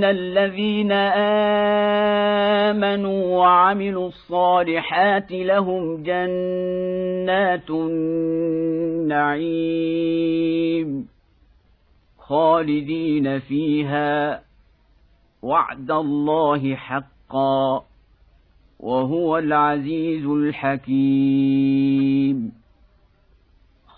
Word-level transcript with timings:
ان 0.00 0.04
الذين 0.04 0.92
امنوا 2.70 3.36
وعملوا 3.38 4.08
الصالحات 4.08 5.32
لهم 5.32 6.02
جنات 6.02 7.70
النعيم 7.70 9.48
خالدين 12.18 13.38
فيها 13.38 14.42
وعد 15.42 15.90
الله 15.90 16.74
حقا 16.74 17.84
وهو 18.80 19.38
العزيز 19.38 20.26
الحكيم 20.26 21.80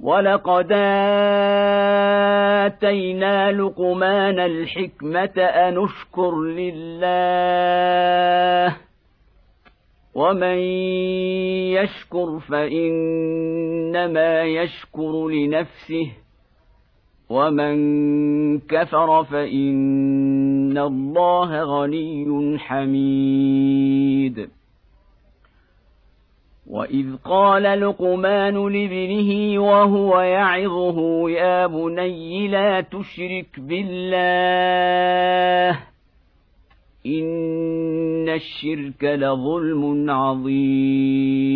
ولقد 0.00 0.72
اتينا 2.66 3.52
لقمان 3.52 4.38
الحكمه 4.38 5.38
ان 5.38 5.84
اشكر 5.84 6.42
لله 6.42 7.48
ومن 10.14 10.58
يشكر 11.78 12.38
فانما 12.48 14.42
يشكر 14.42 15.28
لنفسه 15.28 16.08
ومن 17.30 17.78
كفر 18.58 19.24
فان 19.24 20.78
الله 20.78 21.62
غني 21.62 22.58
حميد 22.58 23.87
واذ 26.70 27.16
قال 27.24 27.62
لقمان 27.62 28.54
لابنه 28.54 29.62
وهو 29.62 30.20
يعظه 30.20 31.30
يا 31.30 31.66
بني 31.66 32.48
لا 32.48 32.80
تشرك 32.80 33.60
بالله 33.60 34.18
ان 37.06 38.28
الشرك 38.28 39.04
لظلم 39.04 40.10
عظيم. 40.10 41.48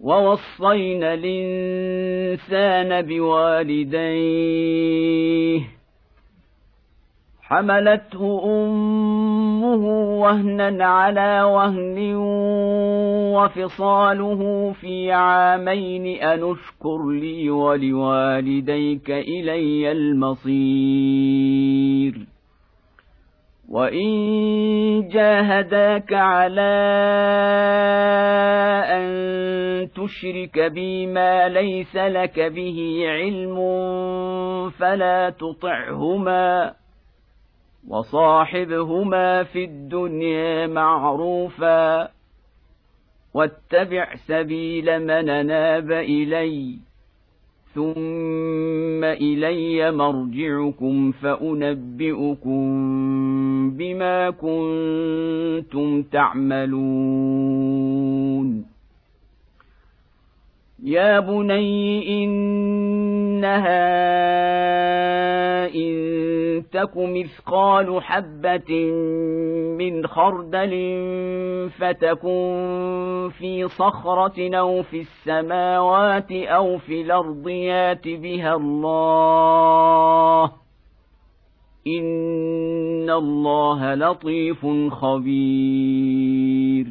ووصينا 0.00 1.14
الانسان 1.14 3.02
بوالديه 3.02 4.64
حملته 7.54 8.42
أمه 8.44 9.84
وهنا 10.20 10.86
على 10.86 11.42
وهن 11.42 12.14
وفصاله 13.34 14.72
في 14.72 15.12
عامين 15.12 16.06
أن 16.22 16.50
اشكر 16.50 17.08
لي 17.10 17.50
ولوالديك 17.50 19.10
إلي 19.10 19.92
المصير. 19.92 21.14
وإن 23.70 25.08
جاهداك 25.08 26.12
على 26.12 26.74
أن 28.86 29.04
تشرك 29.90 30.72
بي 30.72 31.06
ما 31.06 31.48
ليس 31.48 31.96
لك 31.96 32.40
به 32.40 33.04
علم 33.06 33.56
فلا 34.70 35.30
تطعهما. 35.30 36.83
وصاحبهما 37.88 39.42
في 39.42 39.64
الدنيا 39.64 40.66
معروفا 40.66 42.08
واتبع 43.34 44.14
سبيل 44.14 45.00
من 45.00 45.28
أناب 45.30 45.92
اليّ 45.92 46.78
ثم 47.74 49.04
إلي 49.04 49.90
مرجعكم 49.90 51.12
فأنبئكم 51.12 52.64
بما 53.70 54.30
كنتم 54.30 56.02
تعملون. 56.02 57.44
يا 60.84 61.20
بني 61.20 62.24
إنها 62.24 63.84
تك 66.60 66.96
مثقال 66.96 68.02
حبة 68.02 68.92
من 69.78 70.06
خردل 70.06 70.70
فتكن 71.78 73.30
في 73.38 73.68
صخرة 73.68 74.56
أو 74.58 74.82
في 74.82 75.00
السماوات 75.00 76.32
أو 76.32 76.78
في 76.78 77.00
الأرض 77.00 77.48
يات 77.48 78.08
بها 78.08 78.54
الله 78.54 80.44
إن 81.86 83.10
الله 83.10 83.94
لطيف 83.94 84.66
خبير 84.90 86.86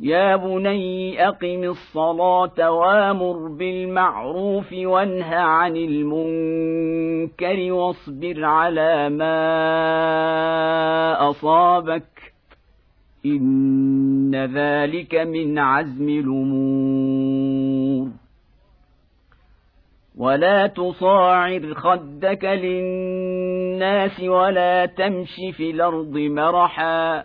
يا 0.00 0.36
بني 0.36 1.28
اقم 1.28 1.64
الصلاه 1.64 2.70
وامر 2.70 3.48
بالمعروف 3.48 4.72
وانه 4.72 5.34
عن 5.34 5.76
المنكر 5.76 7.72
واصبر 7.72 8.44
على 8.44 9.08
ما 9.08 9.30
اصابك 11.30 12.32
ان 13.26 14.34
ذلك 14.54 15.14
من 15.14 15.58
عزم 15.58 16.08
الأمور. 16.08 17.56
ولا 20.16 20.66
تصاعر 20.66 21.74
خدك 21.74 22.44
للناس 22.44 24.20
ولا 24.20 24.86
تمش 24.86 25.36
في 25.56 25.70
الأرض 25.70 26.16
مرحا 26.16 27.24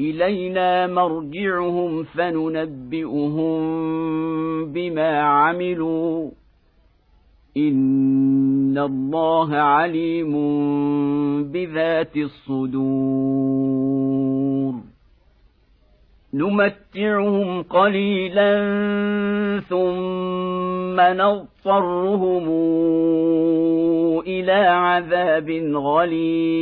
إلينا 0.00 0.86
مرجعهم 0.86 2.02
فننبئهم 2.02 3.60
بما 4.72 5.20
عملوا. 5.20 6.30
إن 7.56 8.78
الله 8.78 9.56
عليم 9.56 10.32
بذات 11.52 12.16
الصدور. 12.16 13.78
نمتعهم 16.34 17.62
قليلا 17.62 18.60
ثم 19.68 21.00
نضطرهم 21.00 22.48
إلى 24.20 24.52
عذاب 24.52 25.50
غليظ. 25.74 26.58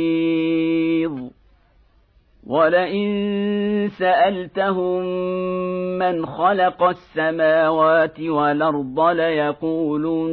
ولئن 2.47 3.89
سألتهم 3.99 5.01
من 5.99 6.25
خلق 6.25 6.83
السماوات 6.83 8.19
والأرض 8.19 8.99
ليقولن 8.99 10.27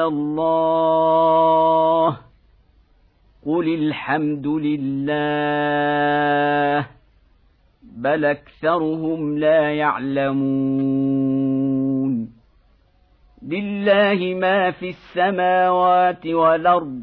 الله. 0.00 0.56
قل 3.46 3.74
الحمد 3.74 4.46
لله 4.46 4.86
بل 7.82 8.24
أكثرهم 8.24 9.38
لا 9.38 9.74
يعلمون. 9.74 11.24
لله 13.42 14.34
ما 14.34 14.70
في 14.70 14.88
السماوات 14.88 16.26
والأرض 16.26 17.02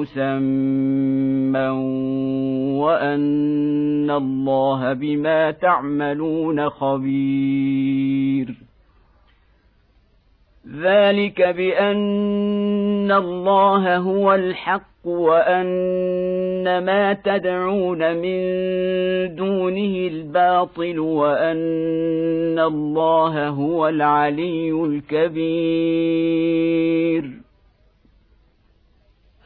مسمى 0.00 1.68
وان 2.78 3.48
ان 4.08 4.14
الله 4.14 4.92
بما 4.92 5.50
تعملون 5.50 6.70
خبير 6.70 8.54
ذلك 10.82 11.42
بان 11.42 13.12
الله 13.12 13.96
هو 13.96 14.34
الحق 14.34 14.82
وان 15.04 16.84
ما 16.84 17.12
تدعون 17.12 18.16
من 18.16 18.38
دونه 19.34 20.08
الباطل 20.08 20.98
وان 20.98 22.58
الله 22.58 23.48
هو 23.48 23.88
العلي 23.88 24.70
الكبير 24.70 25.48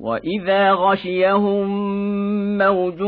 واذا 0.00 0.72
غشيهم 0.72 1.68
موج 2.58 2.98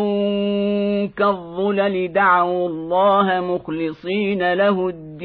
كالظلل 1.16 2.12
دعوا 2.12 2.68
الله 2.68 3.40
مخلصين 3.40 4.52
له 4.52 4.88
الدين 4.88 5.22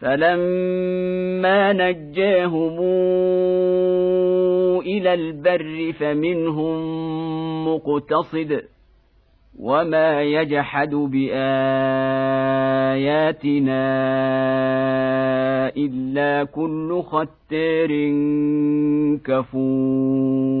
فلما 0.00 1.72
نجاهم 1.72 2.80
إلى 4.80 5.14
البر 5.14 5.92
فمنهم 5.98 6.78
مقتصد 7.68 8.62
وما 9.62 10.22
يجحد 10.22 10.94
باياتنا 10.94 11.40
الا 15.76 16.44
كل 16.44 17.02
ختار 17.02 17.90
كفور 19.24 20.60